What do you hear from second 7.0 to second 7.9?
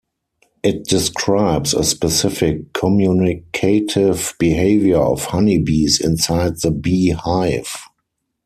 hive.